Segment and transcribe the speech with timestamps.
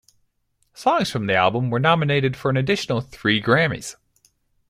[0.73, 3.97] Songs from the album were nominated for an additional three Grammys.